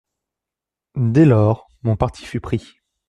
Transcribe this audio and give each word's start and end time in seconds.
Dès 0.95 1.25
lors, 1.25 1.69
mon 1.83 1.95
parti 1.95 2.25
fut 2.25 2.41
pris. 2.41 2.73